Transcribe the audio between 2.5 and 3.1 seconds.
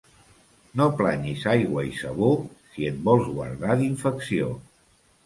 si et